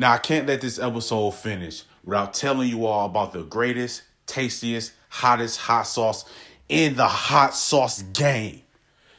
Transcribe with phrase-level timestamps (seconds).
[0.00, 4.92] Now, I can't let this episode finish without telling you all about the greatest, tastiest,
[5.08, 6.24] hottest hot sauce
[6.68, 8.62] in the hot sauce game.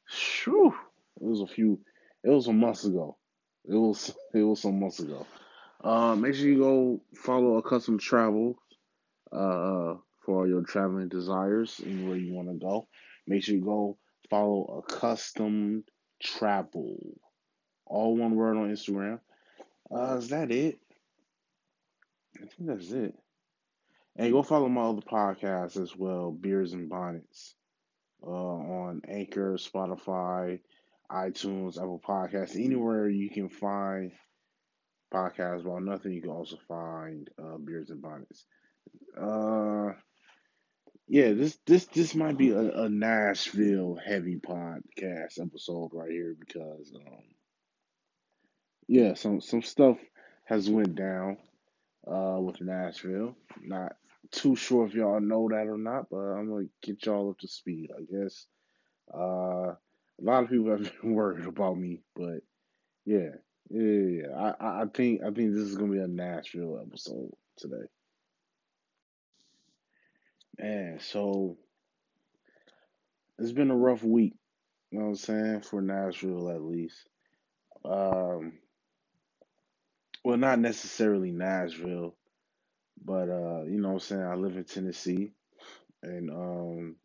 [0.07, 1.79] Shoo, it was a few,
[2.23, 3.17] it was a month ago.
[3.65, 5.25] It was it was some months ago.
[5.83, 8.55] Uh, make sure you go follow Accustomed Travel
[9.31, 9.95] uh,
[10.25, 12.87] for your traveling desires anywhere you want to go.
[13.27, 13.97] Make sure you go
[14.29, 15.83] follow Accustomed
[16.21, 16.97] Travel.
[17.85, 19.19] All one word on Instagram.
[19.93, 20.79] Uh, is that it?
[22.37, 23.15] I think that's it.
[24.15, 27.55] And go follow my other podcasts as well, Beers and Bonnets,
[28.25, 30.59] uh, on Anchor, Spotify,
[31.11, 34.11] iTunes, Apple Podcasts, anywhere you can find
[35.13, 36.13] podcasts about nothing.
[36.13, 38.45] You can also find uh, Beers and Bonnets.
[39.19, 39.93] Uh,
[41.07, 46.93] yeah, this this this might be a, a Nashville heavy podcast episode right here because
[46.95, 47.23] um,
[48.87, 49.97] yeah, some some stuff
[50.45, 51.37] has went down
[52.07, 53.35] uh, with Nashville.
[53.61, 53.95] Not
[54.31, 57.47] too sure if y'all know that or not, but I'm gonna get y'all up to
[57.47, 57.89] speed.
[57.95, 58.45] I guess
[59.13, 59.73] uh,
[60.21, 62.41] a lot of people have been worried about me, but
[63.05, 63.29] yeah,
[63.69, 64.53] yeah, yeah.
[64.59, 67.87] I, I think I think this is gonna be a Nashville episode today.
[70.59, 71.57] Man, so
[73.39, 74.35] it's been a rough week.
[74.91, 77.07] You know what I'm saying for Nashville at least.
[77.83, 78.53] Um,
[80.23, 82.15] well, not necessarily Nashville,
[83.03, 85.31] but uh, you know what I'm saying, I live in Tennessee
[86.03, 86.95] and um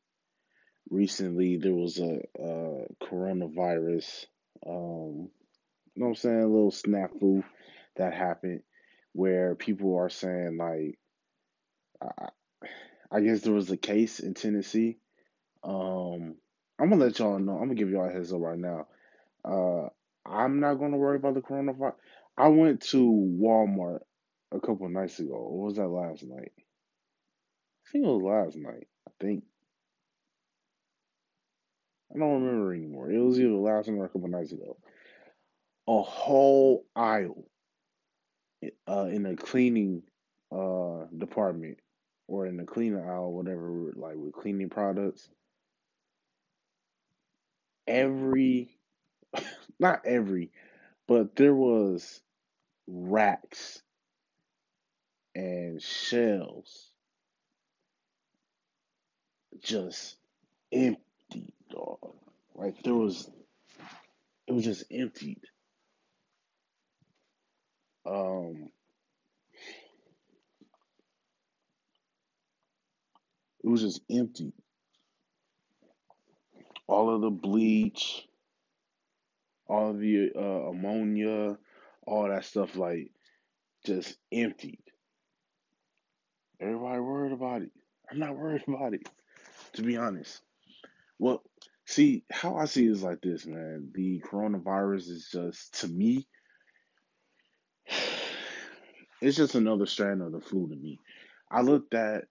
[0.91, 4.27] recently there was a, a coronavirus
[4.67, 5.29] um
[5.95, 7.43] you know what I'm saying, a little snafu
[7.97, 8.63] that happened
[9.13, 10.99] where people are saying like
[12.03, 12.29] I,
[13.11, 14.99] I guess there was a case in Tennessee.
[15.65, 16.37] Um
[16.79, 17.55] I'm gonna let y'all know.
[17.55, 18.87] I'm gonna give y'all a heads up right now.
[19.45, 19.89] Uh
[20.27, 21.95] I'm not gonna worry about the coronavirus.
[22.37, 22.99] I went to
[23.41, 24.01] Walmart
[24.53, 25.35] a couple nights ago.
[25.35, 26.53] Or was that last night?
[26.57, 28.87] I think it was last night.
[29.09, 29.45] I think.
[32.15, 33.11] I don't remember anymore.
[33.11, 34.77] It was either last night or a couple nights ago.
[35.89, 37.45] A whole aisle
[38.89, 40.03] uh, in the cleaning
[40.53, 41.79] uh, department
[42.29, 45.29] or in the cleaning aisle, whatever, like with cleaning products.
[47.87, 48.77] Every,
[49.79, 50.51] not every,
[51.07, 52.21] but there was
[52.89, 53.83] racks
[55.35, 56.91] and shelves
[59.63, 60.17] just
[60.73, 61.06] empty.
[62.67, 63.31] Like there was,
[64.49, 65.41] it was just emptied.
[68.05, 68.71] Um,
[73.63, 74.53] it was just empty.
[76.89, 78.27] All of the bleach,
[79.69, 81.59] all of the uh, ammonia,
[82.05, 83.13] all that stuff, like
[83.85, 84.83] just emptied.
[86.61, 87.71] Everybody worried about it.
[88.11, 89.09] I'm not worried about it,
[89.75, 90.41] to be honest.
[91.21, 91.45] Well,
[91.87, 93.91] see, how I see it is like this, man.
[93.95, 96.27] The coronavirus is just, to me,
[99.21, 100.99] it's just another strand of the flu to me.
[101.51, 102.25] I looked at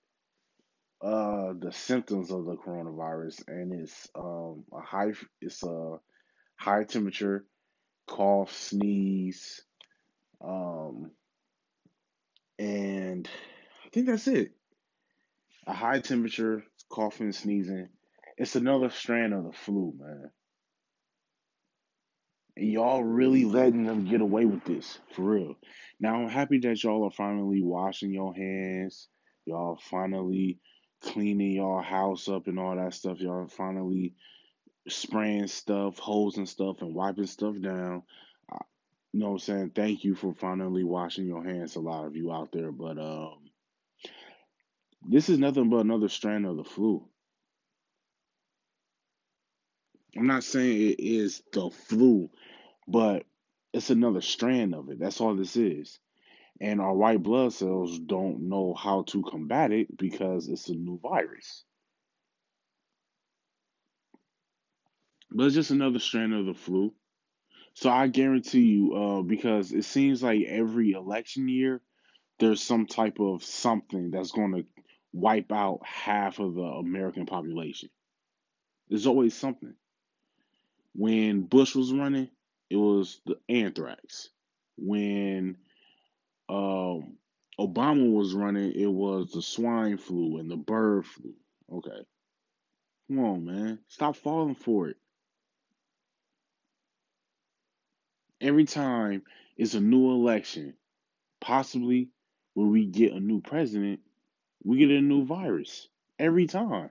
[1.01, 5.11] uh the symptoms of the coronavirus, and it's um a high
[5.41, 5.97] it's a
[6.57, 7.45] high temperature,
[8.07, 9.61] cough, sneeze,
[10.43, 11.11] um,
[12.59, 13.27] and
[13.85, 14.51] I think that's it.
[15.67, 17.89] A high temperature, coughing, sneezing.
[18.37, 20.29] It's another strand of the flu, man.
[22.57, 25.55] And y'all really letting them get away with this, for real.
[25.99, 29.07] Now I'm happy that y'all are finally washing your hands.
[29.45, 30.59] Y'all finally
[31.01, 33.19] cleaning y'all house up and all that stuff.
[33.19, 34.15] Y'all finally
[34.87, 38.03] spraying stuff, hosing stuff, and wiping stuff down.
[39.13, 39.71] You know what I'm saying?
[39.75, 42.71] Thank you for finally washing your hands, a lot of you out there.
[42.71, 43.37] But um,
[45.07, 47.07] this is nothing but another strand of the flu.
[50.17, 52.29] I'm not saying it is the flu,
[52.87, 53.25] but
[53.73, 54.99] it's another strand of it.
[54.99, 55.99] That's all this is.
[56.61, 60.99] And our white blood cells don't know how to combat it because it's a new
[60.99, 61.65] virus.
[65.31, 66.93] But it's just another strand of the flu.
[67.73, 71.81] So I guarantee you, uh, because it seems like every election year,
[72.39, 74.65] there's some type of something that's going to
[75.11, 77.89] wipe out half of the American population.
[78.87, 79.75] There's always something.
[80.97, 82.29] When Bush was running,
[82.69, 84.29] it was the anthrax.
[84.77, 85.57] When
[86.47, 87.17] um,
[87.59, 91.33] Obama was running, it was the swine flu and the bird flu.
[91.71, 92.05] Okay.
[93.07, 93.79] Come on, man.
[93.87, 94.97] Stop falling for it.
[98.41, 99.23] Every time
[99.57, 100.75] it's a new election,
[101.41, 102.09] possibly
[102.53, 103.99] when we get a new president,
[104.63, 105.87] we get a new virus.
[106.17, 106.89] Every time.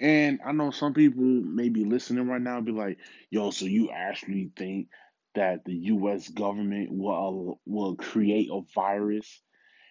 [0.00, 2.98] And I know some people may be listening right now be like,
[3.30, 4.88] yo, so you actually think
[5.34, 9.42] that the US government will will create a virus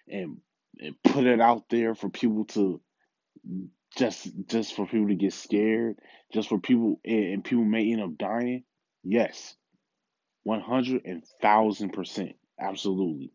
[0.07, 0.37] and,
[0.79, 2.81] and put it out there for people to
[3.97, 5.97] just just for people to get scared,
[6.33, 8.63] just for people and people may end up dying?
[9.03, 9.55] Yes.
[10.43, 12.35] One hundred and thousand percent.
[12.59, 13.31] Absolutely.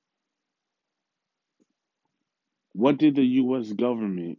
[2.73, 4.39] What did the US government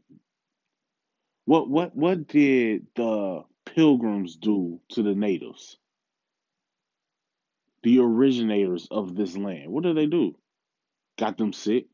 [1.49, 5.79] what what what did the pilgrims do to the natives?
[7.81, 9.71] The originators of this land.
[9.71, 10.35] What did they do?
[11.17, 11.87] Got them sick.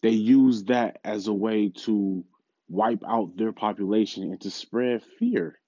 [0.00, 2.24] They used that as a way to
[2.70, 5.58] wipe out their population and to spread fear.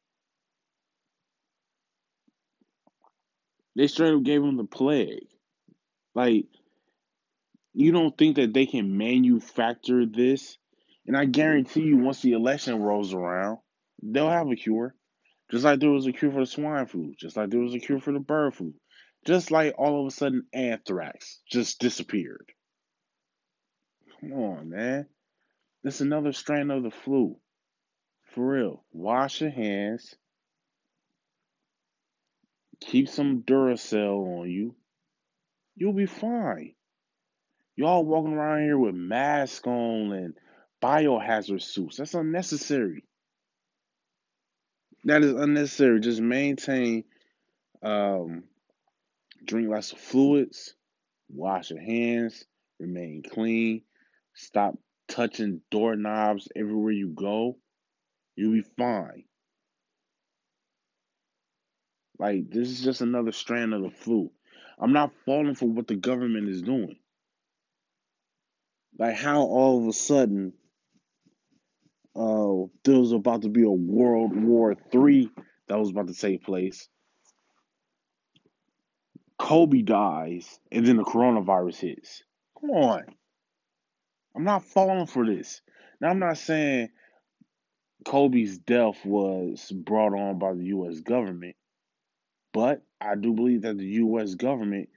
[3.75, 5.28] They straight up gave them the plague.
[6.14, 6.46] Like,
[7.75, 10.56] you don't think that they can manufacture this
[11.06, 13.58] and I guarantee you, once the election rolls around,
[14.03, 14.94] they'll have a cure.
[15.50, 17.79] Just like there was a cure for the swine flu, just like there was a
[17.79, 18.75] cure for the bird flu,
[19.25, 22.50] just like all of a sudden anthrax just disappeared.
[24.20, 25.06] Come on, man.
[25.85, 27.37] This another strain of the flu.
[28.35, 28.85] For real.
[28.93, 30.17] Wash your hands.
[32.81, 34.75] Keep some Duracell on you.
[35.76, 36.75] You'll be fine.
[37.76, 40.35] Y'all walking around here with masks on and
[40.87, 41.97] biohazard suits.
[41.97, 43.03] That's unnecessary.
[45.05, 46.00] That is unnecessary.
[46.00, 47.05] Just maintain,
[47.83, 48.44] um,
[49.44, 50.75] drink lots of fluids,
[51.29, 52.44] wash your hands,
[52.79, 53.83] remain clean,
[54.35, 54.75] stop
[55.09, 57.56] touching doorknobs everywhere you go.
[58.37, 59.25] You'll be fine.
[62.19, 64.31] Like, this is just another strand of the flu.
[64.78, 66.97] I'm not falling for what the government is doing.
[68.99, 70.52] Like, how all of a sudden
[72.16, 75.30] uh, there was about to be a World War Three
[75.68, 76.88] that was about to take place.
[79.38, 82.23] Kobe dies, and then the coronavirus hits.
[82.58, 83.02] Come on.
[84.35, 85.61] I'm not falling for this.
[86.00, 86.88] Now, I'm not saying
[88.04, 91.00] Kobe's death was brought on by the U.S.
[91.00, 91.56] government,
[92.52, 94.35] but I do believe that the U.S.
[94.35, 94.88] government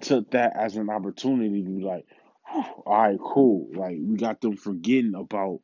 [0.00, 2.06] took that as an opportunity to be like,
[2.52, 3.68] all right, cool.
[3.74, 5.60] Like, we got them forgetting about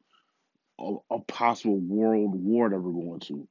[0.81, 3.49] a, a possible world war that we're going to.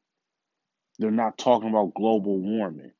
[1.00, 2.92] They're not talking about global warming.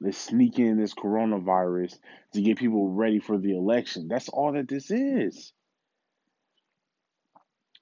[0.00, 1.98] They're sneaking in this coronavirus
[2.34, 4.08] to get people ready for the election.
[4.08, 5.52] That's all that this is.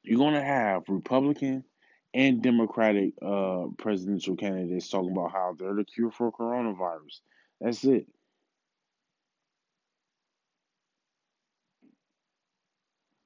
[0.02, 1.64] You're going to have Republican
[2.12, 7.20] and Democratic uh, presidential candidates talking about how they're the cure for coronavirus.
[7.60, 8.06] That's it.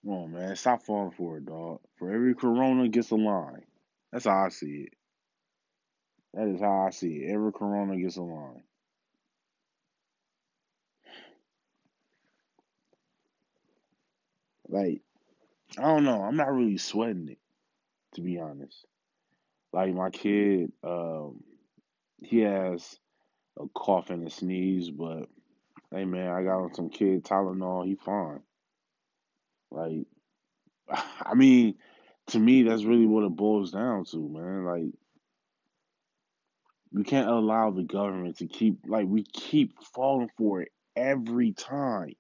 [0.08, 0.56] Come on, man.
[0.56, 1.80] Stop falling for it, dog.
[1.98, 3.64] For every corona gets a line.
[4.10, 4.94] That's how I see it.
[6.32, 7.30] That is how I see it.
[7.30, 8.62] Every corona gets a line.
[14.66, 15.02] Like,
[15.76, 16.22] I don't know.
[16.22, 17.38] I'm not really sweating it,
[18.14, 18.86] to be honest.
[19.74, 21.44] Like my kid, um,
[22.22, 22.98] he has
[23.60, 25.28] a cough and a sneeze, but
[25.92, 28.40] hey man, I got him some kid Tylenol, he fine.
[31.28, 31.74] I mean,
[32.28, 34.64] to me that's really what it boils down to, man.
[34.64, 34.84] Like
[36.92, 42.14] we can't allow the government to keep like we keep falling for it every time.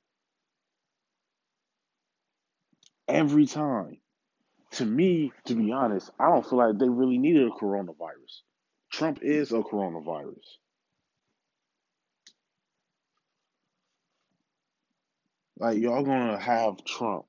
[3.08, 3.98] Every time.
[4.72, 8.42] To me, to be honest, I don't feel like they really needed a coronavirus.
[8.92, 10.36] Trump is a coronavirus.
[15.58, 17.24] Like y'all gonna have Trump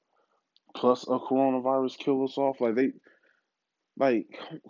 [0.75, 2.61] plus a coronavirus kill us off?
[2.61, 2.91] Like they,
[3.97, 4.27] like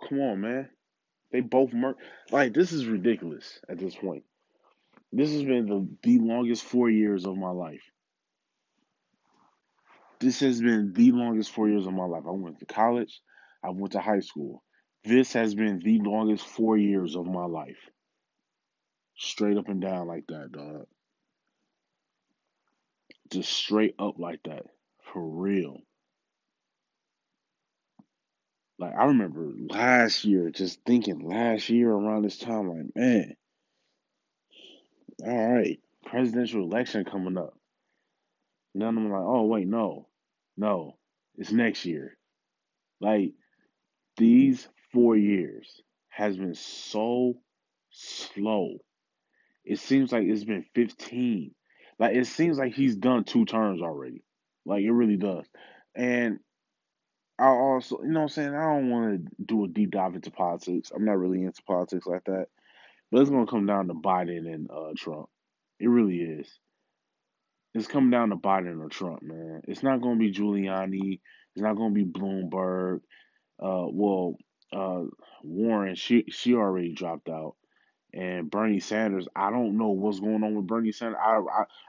[0.08, 0.68] come on, man.
[1.32, 1.96] They both mur-
[2.30, 4.24] like this is ridiculous at this point.
[5.12, 7.82] This has been the the longest four years of my life.
[10.20, 12.24] This has been the longest four years of my life.
[12.26, 13.20] I went to college.
[13.64, 14.62] I went to high school.
[15.04, 17.78] This has been the longest four years of my life.
[19.16, 20.86] Straight up and down like that, dog.
[23.32, 24.64] Just straight up like that.
[25.12, 25.78] For real.
[28.80, 33.36] Like I remember last year, just thinking last year around this time, like, man,
[35.22, 37.54] all right, presidential election coming up.
[38.72, 40.08] And then I'm like, oh wait, no.
[40.56, 40.96] No.
[41.36, 42.16] It's next year.
[43.02, 43.32] Like
[44.16, 47.34] these four years has been so
[47.90, 48.78] slow.
[49.62, 51.54] It seems like it's been 15.
[51.98, 54.24] Like it seems like he's done two terms already.
[54.64, 55.44] Like it really does.
[55.94, 56.38] And
[57.40, 58.54] I also, you know what I'm saying?
[58.54, 60.92] I don't want to do a deep dive into politics.
[60.94, 62.46] I'm not really into politics like that.
[63.10, 65.28] But it's going to come down to Biden and uh, Trump.
[65.80, 66.48] It really is.
[67.74, 69.62] It's coming down to Biden or Trump, man.
[69.68, 71.20] It's not going to be Giuliani.
[71.54, 73.00] It's not going to be Bloomberg.
[73.62, 74.36] Uh, well,
[74.72, 75.04] uh,
[75.42, 77.56] Warren, she she already dropped out,
[78.12, 79.28] and Bernie Sanders.
[79.36, 81.20] I don't know what's going on with Bernie Sanders.
[81.24, 81.38] I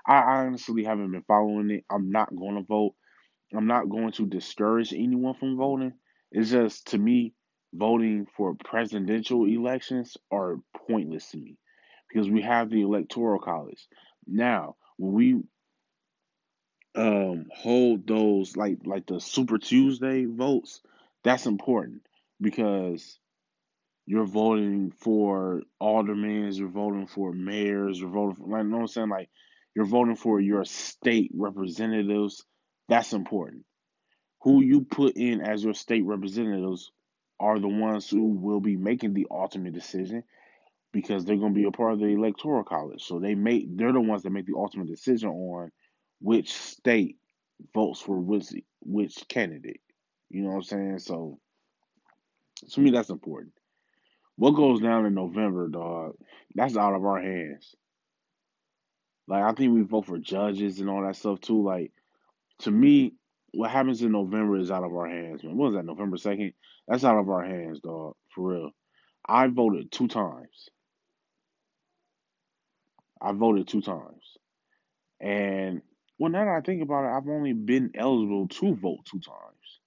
[0.07, 1.85] I, I honestly haven't been following it.
[1.89, 2.95] I'm not going to vote.
[3.55, 5.93] I'm not going to discourage anyone from voting.
[6.31, 7.33] It's just to me,
[7.73, 11.57] voting for presidential elections are pointless to me
[12.09, 13.87] because we have the electoral college.
[14.27, 15.43] Now, when we
[16.93, 20.81] um hold those like like the Super Tuesday votes,
[21.23, 22.01] that's important
[22.39, 23.17] because
[24.05, 28.81] you're voting for aldermen, you're voting for mayors, you're voting for like you know what
[28.81, 29.09] I'm saying?
[29.09, 29.29] Like
[29.75, 32.43] you're voting for your state representatives.
[32.91, 33.63] That's important.
[34.41, 34.69] Who mm-hmm.
[34.69, 36.91] you put in as your state representatives
[37.39, 40.25] are the ones who will be making the ultimate decision
[40.91, 43.01] because they're going to be a part of the electoral college.
[43.01, 45.71] So they make they're the ones that make the ultimate decision on
[46.19, 47.15] which state
[47.73, 48.47] votes for which
[48.81, 49.79] which candidate.
[50.29, 50.99] You know what I'm saying?
[50.99, 51.39] So
[52.71, 53.53] to me that's important.
[54.35, 56.15] What goes down in November, dog,
[56.55, 57.73] that's out of our hands.
[59.29, 61.63] Like I think we vote for judges and all that stuff too.
[61.63, 61.93] Like
[62.61, 63.13] to me,
[63.53, 65.57] what happens in November is out of our hands, man.
[65.57, 66.53] What was that, November 2nd?
[66.87, 68.15] That's out of our hands, dog.
[68.33, 68.71] For real.
[69.27, 70.69] I voted two times.
[73.21, 74.37] I voted two times.
[75.19, 75.81] And
[76.17, 79.79] well, now that I think about it, I've only been eligible to vote two times.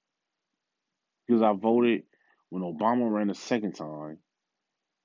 [1.27, 2.03] Because I voted
[2.51, 4.19] when Obama ran the second time.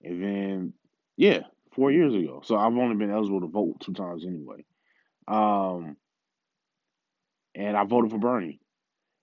[0.04, 0.74] And then,
[1.18, 1.42] yeah,
[1.76, 2.42] four years ago.
[2.44, 4.66] So I've only been eligible to vote two times anyway.
[5.28, 5.98] Um,
[7.60, 8.62] and I voted for Bernie.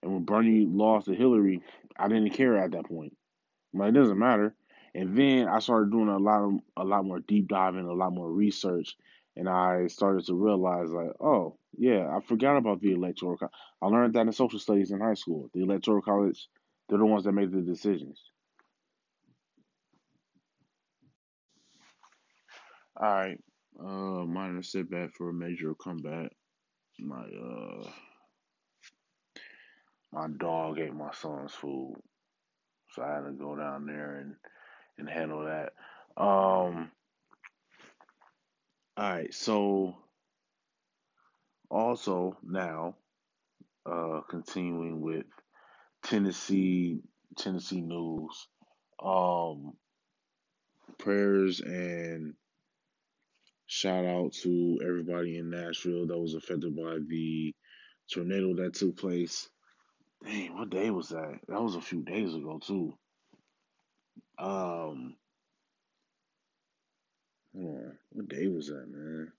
[0.02, 1.62] And when Bernie lost to Hillary,
[1.98, 3.16] I didn't care at that point.
[3.72, 4.54] But it doesn't matter.
[4.94, 8.12] And then I started doing a lot of a lot more deep diving, a lot
[8.12, 8.96] more research,
[9.36, 13.36] and I started to realize like, oh yeah, I forgot about the electoral.
[13.36, 13.52] college.
[13.82, 15.50] I learned that in social studies in high school.
[15.52, 16.48] The electoral college,
[16.88, 18.22] they're the ones that make the decisions.
[22.98, 23.38] All right,
[23.78, 26.32] uh, minor setback for a major comeback.
[26.98, 27.90] My uh,
[30.12, 31.96] my dog ate my son's food,
[32.92, 34.36] so I had to go down there and
[34.98, 35.72] and handle that.
[36.16, 36.90] Um,
[38.96, 39.96] all right, so
[41.70, 42.96] also now,
[43.86, 45.26] uh, continuing with
[46.04, 47.00] Tennessee
[47.36, 48.48] Tennessee news.
[49.02, 49.74] Um,
[50.98, 52.34] prayers and
[53.66, 57.54] shout out to everybody in Nashville that was affected by the
[58.12, 59.48] tornado that took place.
[60.26, 61.38] Dang, what day was that?
[61.48, 62.94] That was a few days ago too.
[64.38, 65.14] Um,
[67.54, 69.32] on, what day was that, man?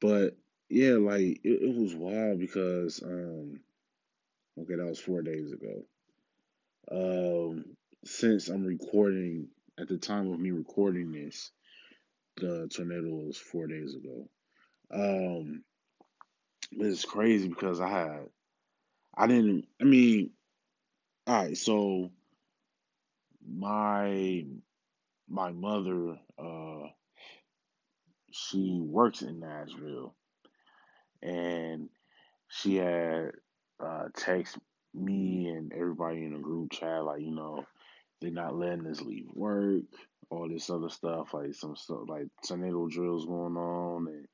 [0.00, 0.36] But
[0.68, 3.60] yeah, like it, it was wild because um
[4.58, 5.84] okay, that was four days ago.
[6.90, 7.64] Um
[8.04, 11.50] since I'm recording at the time of me recording this,
[12.36, 14.28] the tornado was four days ago.
[14.94, 15.64] Um
[16.72, 18.20] it's crazy because I had
[19.16, 20.30] I didn't I mean
[21.26, 22.10] all right, so
[23.48, 24.44] my
[25.28, 26.88] my mother uh
[28.32, 30.14] she works in Nashville
[31.22, 31.88] and
[32.48, 33.32] she had
[33.84, 34.58] uh text
[34.94, 37.64] me and everybody in the group chat like you know
[38.20, 39.82] they're not letting us leave work
[40.30, 44.26] all this other stuff like some stuff like tornado drills going on and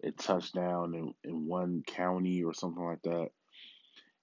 [0.00, 3.28] it touched down in, in one county or something like that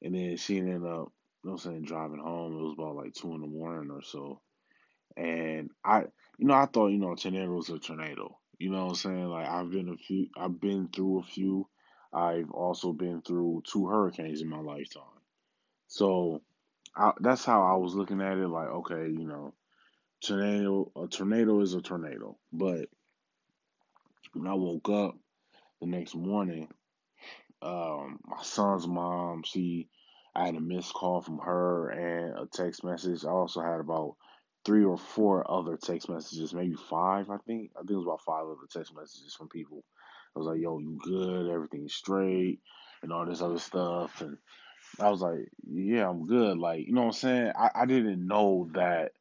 [0.02, 1.12] and then she ended up
[1.44, 4.02] you know I'm saying driving home it was about like two in the morning or
[4.02, 4.42] so
[5.18, 6.02] and I
[6.38, 9.26] you know I thought you know tornado was a tornado you know what I'm saying
[9.26, 11.68] like I've been a few I've been through a few
[12.12, 15.04] I've also been through two hurricanes in my lifetime.
[15.88, 16.42] So
[16.96, 18.48] I, that's how I was looking at it.
[18.48, 19.54] Like, okay, you know,
[20.22, 22.38] tornado, a tornado is a tornado.
[22.52, 22.90] But
[24.34, 25.18] when I woke up
[25.82, 26.70] the next morning,
[27.62, 29.90] um, my son's mom, she,
[30.36, 33.26] I had a missed call from her and a text message.
[33.26, 34.16] I also had about
[34.66, 37.72] three or four other text messages, maybe five, I think.
[37.76, 39.84] I think it was about five other text messages from people.
[40.36, 41.50] I was like, yo, you good?
[41.50, 42.60] Everything's straight
[43.02, 44.22] and all this other stuff.
[44.22, 44.38] And
[45.00, 46.58] I was like, yeah, I'm good.
[46.58, 47.52] Like, you know what I'm saying?
[47.58, 49.14] I, I didn't know that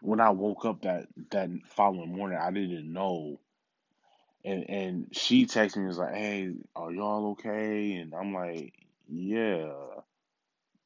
[0.00, 3.40] when I woke up that that following morning, I didn't know.
[4.44, 7.94] And and she texted me and was like, hey, are y'all okay?
[7.94, 8.74] And I'm like,
[9.08, 9.72] yeah.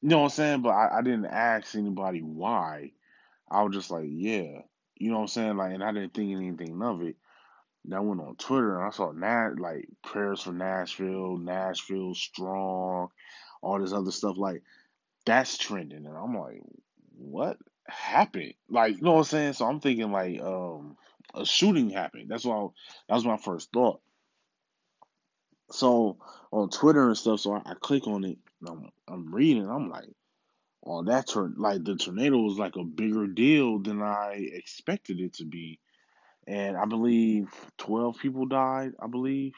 [0.01, 0.61] You know what I'm saying?
[0.61, 2.91] But I, I didn't ask anybody why.
[3.51, 4.61] I was just like, yeah.
[4.95, 5.57] You know what I'm saying?
[5.57, 7.15] Like, and I didn't think anything of it.
[7.85, 13.09] Then I went on Twitter and I saw Nat like prayers for Nashville, Nashville strong,
[13.61, 14.37] all this other stuff.
[14.37, 14.63] Like
[15.25, 16.61] that's trending, and I'm like,
[17.17, 18.53] what happened?
[18.69, 19.53] Like, you know what I'm saying?
[19.53, 20.97] So I'm thinking like, um,
[21.33, 22.29] a shooting happened.
[22.29, 22.67] That's why
[23.07, 24.01] that was my first thought.
[25.71, 26.17] So
[26.51, 28.37] on Twitter and stuff, so I, I click on it.
[28.67, 29.69] I'm, I'm reading.
[29.69, 30.09] I'm like,
[30.85, 35.33] oh, that tor- like the tornado was like a bigger deal than I expected it
[35.35, 35.79] to be,
[36.47, 38.93] and I believe 12 people died.
[39.01, 39.53] I believe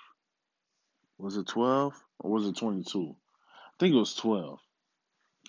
[1.17, 3.15] was it 12 or was it 22?
[3.59, 4.59] I think it was 12.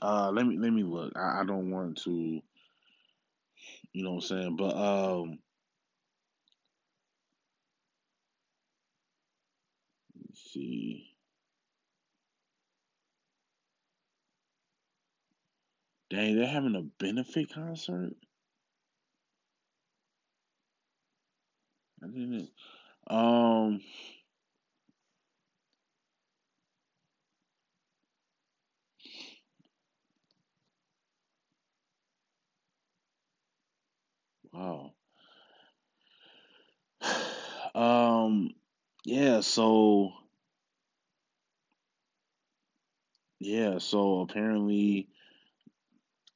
[0.00, 1.12] Uh, let me let me look.
[1.16, 2.40] I, I don't want to
[3.92, 4.56] You know what I'm saying?
[4.56, 5.38] But um,
[10.52, 11.06] see.
[16.10, 18.14] Dang, they're having a benefit concert.
[22.02, 22.50] I didn't.
[23.08, 23.80] Um.
[34.52, 34.92] Wow.
[37.74, 38.50] Um.
[39.04, 39.40] Yeah.
[39.40, 40.12] So.
[43.42, 43.78] Yeah.
[43.78, 45.08] So apparently,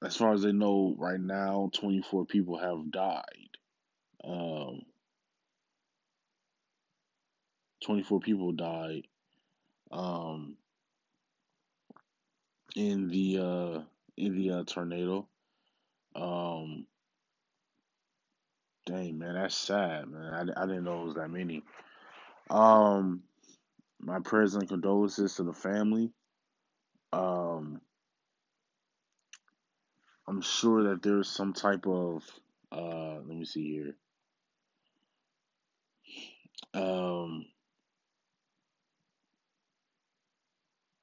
[0.05, 3.23] as far as they know right now, 24 people have died.
[4.25, 4.83] Um.
[7.85, 9.07] 24 people died.
[9.93, 10.57] Um.
[12.75, 13.81] In the uh
[14.17, 15.29] in the uh, tornado.
[16.17, 16.87] Um.
[18.85, 20.33] Dang man, that's sad, man.
[20.57, 21.63] I, I didn't know it was that many.
[22.51, 23.23] Um.
[24.01, 26.11] My prayers and condolences to the family.
[27.17, 27.81] Um.
[30.29, 32.25] I'm sure that there's some type of
[32.73, 33.95] uh let me see here.
[36.75, 37.47] Um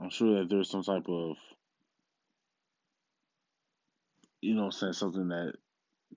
[0.02, 1.38] I'm sure that there's some type of
[4.41, 5.54] you know saying something that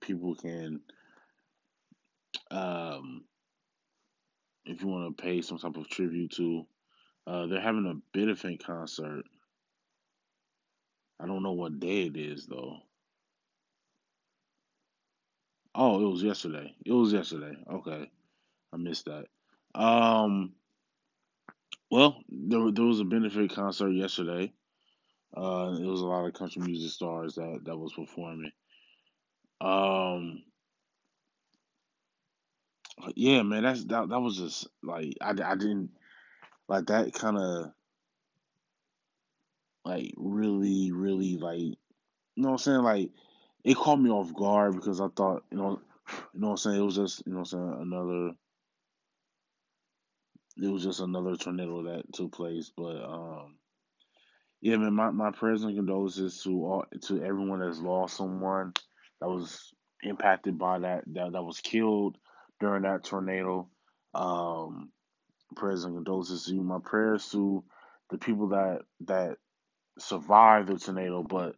[0.01, 0.81] people can
[2.51, 3.23] um
[4.65, 6.65] if you want to pay some type of tribute to.
[7.25, 9.23] Uh they're having a benefit concert.
[11.19, 12.77] I don't know what day it is though.
[15.75, 16.75] Oh, it was yesterday.
[16.85, 17.55] It was yesterday.
[17.71, 18.09] Okay.
[18.73, 19.25] I missed that.
[19.79, 20.53] Um
[21.89, 24.51] well, there there was a benefit concert yesterday.
[25.35, 28.51] Uh, it was a lot of country music stars that that was performing.
[29.61, 30.43] Um,
[33.15, 34.09] yeah, man, that's that.
[34.09, 35.91] That was just like I, I didn't
[36.67, 37.71] like that kind of
[39.87, 41.75] like really really like you
[42.35, 43.09] know what I'm saying like
[43.63, 45.79] it caught me off guard because I thought you know
[46.33, 48.31] you know what I'm saying it was just you know what I'm saying another
[50.61, 52.71] it was just another tornado that took place.
[52.75, 53.55] But um,
[54.61, 58.73] yeah, man, my, my prayers and condolences to all to everyone that's lost someone
[59.21, 59.73] that was
[60.03, 62.17] impacted by that that, that was killed
[62.59, 63.67] during that tornado.
[64.13, 64.91] Um,
[65.55, 66.63] prayers and condolences to you.
[66.63, 67.63] My prayers to
[68.09, 69.37] the people that that
[69.99, 71.55] survived the tornado but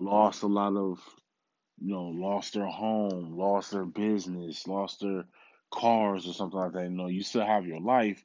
[0.00, 0.98] lost a lot of
[1.80, 5.24] you know, lost their home, lost their business, lost their
[5.72, 6.84] cars or something like that.
[6.84, 8.22] You know, you still have your life,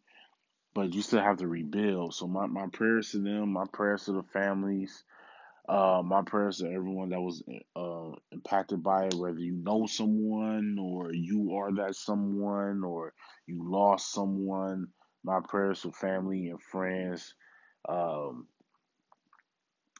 [0.73, 2.13] but you still have to rebuild.
[2.13, 5.03] So my, my prayers to them, my prayers to the families,
[5.67, 7.43] uh, my prayers to everyone that was
[7.75, 13.13] uh, impacted by it, whether you know someone or you are that someone or
[13.47, 14.87] you lost someone.
[15.23, 17.33] My prayers to family and friends.
[17.89, 18.47] Um,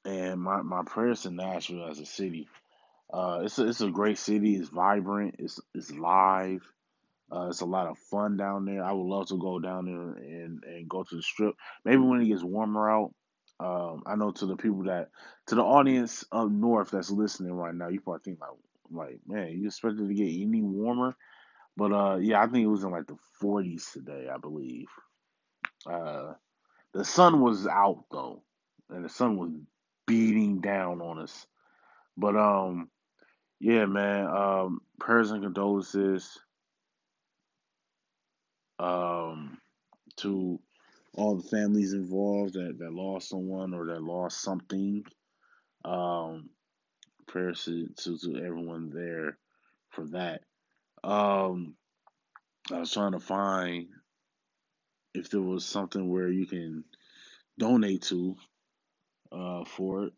[0.06, 2.48] and my, my prayers to Nashville as a city.
[3.12, 4.56] Uh, it's a, it's a great city.
[4.56, 5.36] It's vibrant.
[5.40, 6.62] It's it's live.
[7.32, 8.84] Uh, it's a lot of fun down there.
[8.84, 11.56] I would love to go down there and, and go to the strip.
[11.84, 13.14] Maybe when it gets warmer out.
[13.58, 15.10] Um, I know to the people that
[15.48, 18.50] to the audience up north that's listening right now, you probably think like
[18.92, 21.16] like man, you expected to get any warmer?
[21.78, 24.88] But uh, yeah, I think it was in like the 40s today, I believe.
[25.86, 26.34] Uh,
[26.94, 28.42] the sun was out though,
[28.90, 29.52] and the sun was
[30.08, 31.46] beating down on us.
[32.18, 32.90] But um,
[33.60, 34.28] yeah, man.
[34.28, 36.38] Um, prayers and condolences
[38.80, 39.58] um,
[40.18, 40.60] to
[41.14, 45.04] all the families involved that, that lost someone or that lost something.
[45.84, 46.50] Um,
[47.28, 49.38] prayers to, to, to everyone there
[49.90, 50.42] for that.
[51.04, 51.76] Um,
[52.72, 53.88] I was trying to find
[55.14, 56.84] if there was something where you can
[57.58, 58.36] donate to
[59.32, 60.14] uh, for it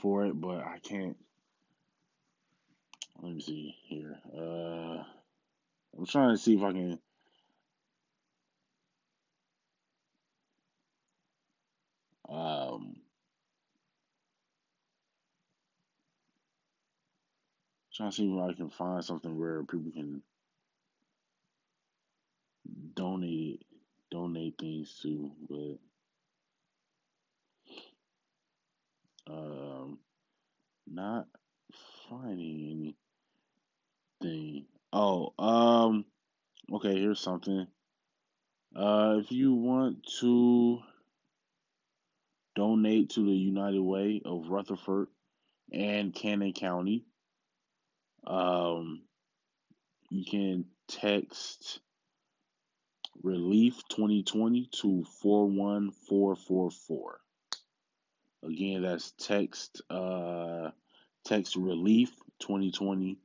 [0.00, 1.16] for it, but I can't
[3.20, 4.16] let me see here.
[4.36, 5.02] Uh,
[5.96, 6.98] I'm trying to see if I can.
[12.28, 12.96] Um,
[17.92, 20.22] trying to see if I can find something where people can
[22.94, 23.64] donate
[24.10, 25.78] donate things to, but
[29.30, 29.98] um,
[30.86, 31.26] not
[32.08, 32.96] finding any
[34.22, 34.66] thing.
[34.92, 36.04] Oh, um,
[36.72, 37.66] okay, here's something.
[38.74, 40.80] Uh, if you want to
[42.54, 45.08] donate to the United Way of Rutherford
[45.72, 47.04] and Cannon County,
[48.26, 49.02] um,
[50.10, 51.80] you can text
[53.22, 57.20] relief 2020 to 41444.
[58.44, 60.70] Again, that's text uh
[61.24, 63.18] text relief 2020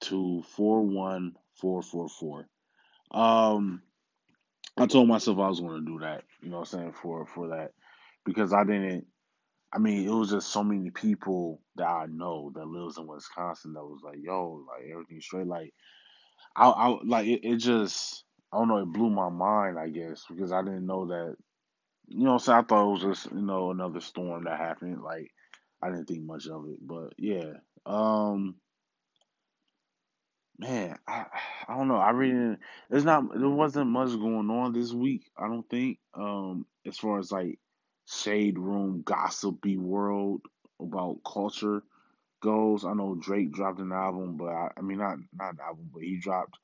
[0.00, 2.48] to 41444.
[3.12, 3.82] Um,
[4.76, 7.26] I told myself I was going to do that, you know what I'm saying, for,
[7.26, 7.72] for that.
[8.24, 9.06] Because I didn't,
[9.72, 13.72] I mean, it was just so many people that I know that lives in Wisconsin
[13.74, 15.46] that was like, yo, like everything straight.
[15.46, 15.72] Like,
[16.56, 20.24] I, I like it, it just, I don't know, it blew my mind, I guess,
[20.28, 21.36] because I didn't know that,
[22.08, 25.02] you know, so I thought it was just, you know, another storm that happened.
[25.02, 25.30] Like,
[25.82, 27.54] I didn't think much of it, but yeah.
[27.86, 28.56] Um,
[30.58, 31.26] man, I
[31.68, 31.96] I don't know.
[31.96, 32.56] I really
[32.88, 35.30] there's not there wasn't much going on this week.
[35.36, 35.98] I don't think.
[36.14, 37.58] Um, as far as like
[38.06, 40.42] shade room gossipy world
[40.80, 41.82] about culture
[42.40, 42.84] goes.
[42.84, 46.02] I know Drake dropped an album, but I, I mean not not an album, but
[46.02, 46.58] he dropped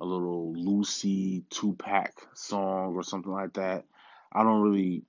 [0.00, 3.84] a little Lucy two pack song or something like that.
[4.32, 5.04] I don't really.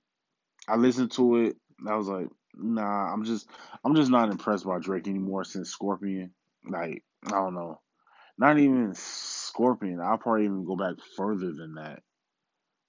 [0.68, 1.56] I listened to it.
[1.86, 3.12] I was like, nah.
[3.12, 3.48] I'm just
[3.84, 6.32] I'm just not impressed by Drake anymore since Scorpion.
[6.68, 7.80] Like I don't know.
[8.38, 10.00] Not even Scorpion.
[10.00, 12.02] I'll probably even go back further than that.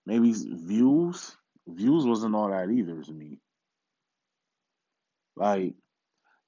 [0.05, 1.35] Maybe Views.
[1.67, 3.39] Views wasn't all that either to me.
[5.35, 5.73] Like,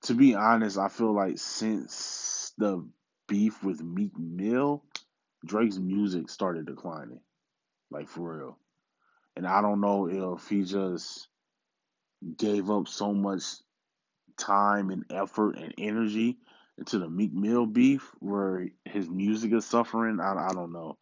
[0.03, 2.87] to be honest, I feel like since the
[3.27, 4.83] beef with Meek Mill,
[5.45, 7.21] Drake's music started declining.
[7.89, 8.59] Like, for real.
[9.35, 11.27] And I don't know if he just
[12.37, 13.43] gave up so much
[14.37, 16.37] time and effort and energy
[16.77, 20.19] into the Meek Mill beef where his music is suffering.
[20.19, 20.97] I, I don't know,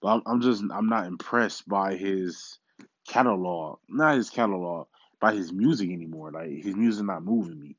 [0.00, 2.58] but I'm, I'm just I'm not impressed by his
[3.06, 4.86] catalog, not his catalog,
[5.20, 6.30] by his music anymore.
[6.32, 7.76] Like his music not moving me.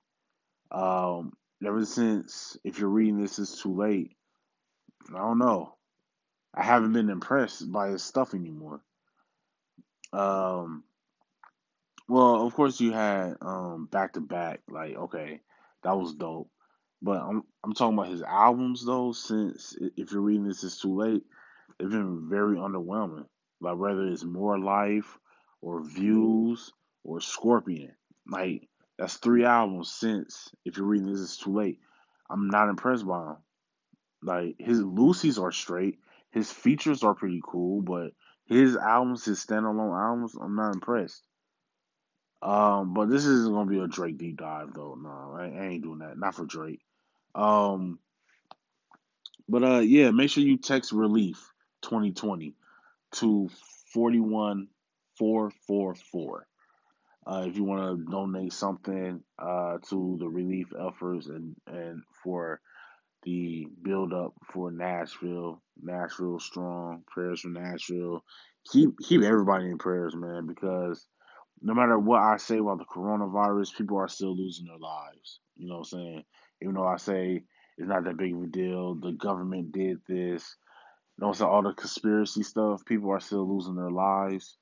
[0.72, 1.34] Um,
[1.66, 4.16] ever since if you're reading this, it's too late.
[5.10, 5.76] I don't know.
[6.54, 8.82] I haven't been impressed by his stuff anymore.
[10.14, 10.84] Um,
[12.08, 14.62] well, of course you had um back to back.
[14.68, 15.42] Like okay,
[15.84, 16.50] that was dope.
[17.02, 19.12] But I'm I'm talking about his albums though.
[19.12, 21.24] Since if you're reading this, it's too late.
[21.80, 23.26] it's been very underwhelming.
[23.62, 25.18] Like whether it's more life
[25.62, 27.94] or views or Scorpion.
[28.28, 28.68] Like
[28.98, 31.80] that's three albums since if you're reading this it's too late.
[32.30, 33.38] I'm not impressed by him.
[34.22, 36.00] Like his Lucy's are straight.
[36.32, 38.12] His features are pretty cool, but
[38.50, 41.24] his albums, his standalone albums, I'm not impressed.
[42.42, 44.96] Um, but this isn't gonna be a Drake deep dive though.
[44.96, 46.18] No, I, I ain't doing that.
[46.18, 46.82] Not for Drake.
[47.36, 48.00] Um,
[49.48, 52.56] but uh, yeah, make sure you text relief 2020
[53.14, 53.50] to
[53.94, 56.48] 41444.
[57.28, 62.60] Uh, if you want to donate something uh, to the relief efforts and, and for
[63.24, 68.24] the build up for Nashville, Nashville strong, prayers for Nashville.
[68.72, 71.06] Keep keep everybody in prayers, man, because
[71.62, 75.40] no matter what I say about the coronavirus, people are still losing their lives.
[75.56, 76.24] You know what I'm saying?
[76.62, 77.44] Even though I say
[77.78, 80.56] it's not that big of a deal, the government did this.
[81.18, 84.58] You know, all the conspiracy stuff, people are still losing their lives.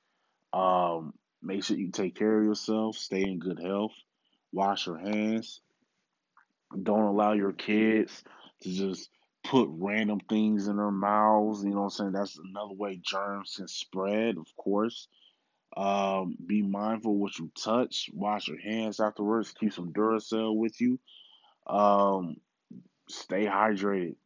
[0.52, 3.92] Um, make sure you take care of yourself, stay in good health,
[4.52, 5.60] wash your hands.
[6.82, 8.24] Don't allow your kids
[8.62, 9.10] to just
[9.44, 11.64] put random things in their mouths.
[11.64, 12.12] You know what I'm saying?
[12.12, 15.08] That's another way germs can spread, of course.
[15.76, 18.10] Um, be mindful what you touch.
[18.12, 19.54] Wash your hands afterwards.
[19.58, 20.98] Keep some Duracell with you.
[21.66, 22.36] Um,
[23.08, 24.16] stay hydrated.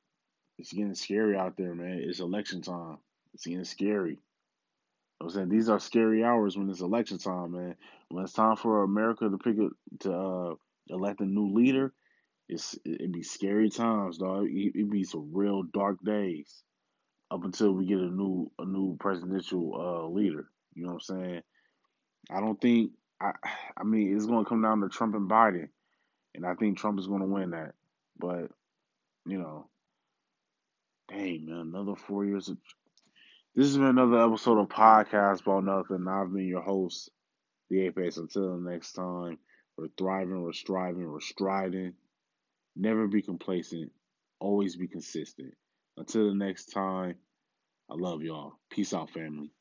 [0.59, 2.01] It's getting scary out there, man.
[2.03, 2.99] It's election time.
[3.35, 4.19] It's getting scary.
[5.21, 7.77] I'm saying these are scary hours when it's election time, man.
[8.09, 10.55] When it's time for America to pick it to uh,
[10.89, 11.93] elect a new leader,
[12.49, 14.47] it's it be scary times, dog.
[14.49, 16.63] It, it be some real dark days
[17.31, 20.47] up until we get a new a new presidential uh, leader.
[20.75, 21.43] You know what I'm saying?
[22.31, 23.33] I don't think I
[23.77, 25.69] I mean it's gonna come down to Trump and Biden,
[26.35, 27.73] and I think Trump is gonna win that.
[28.19, 28.51] But
[29.27, 29.69] you know,
[31.09, 32.49] dang man, another four years.
[32.49, 32.59] Of,
[33.55, 36.07] this has been another episode of Podcast About Nothing.
[36.09, 37.11] I've been your host,
[37.71, 38.17] the Apex.
[38.17, 39.39] Until next time,
[39.77, 41.95] we're thriving, we're striving, we're striding.
[42.77, 43.93] Never be complacent.
[44.41, 45.55] Always be consistent.
[45.97, 47.17] Until the next time,
[47.91, 48.55] I love y'all.
[48.71, 49.53] Peace out, family.